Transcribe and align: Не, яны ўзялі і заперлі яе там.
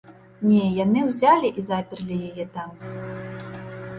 Не, 0.51 0.63
яны 0.83 1.01
ўзялі 1.09 1.51
і 1.59 1.65
заперлі 1.69 2.15
яе 2.31 2.45
там. 2.57 2.69